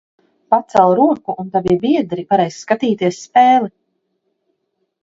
[0.53, 3.73] Pacel roku un tavi biedri varēs skatīties spēli!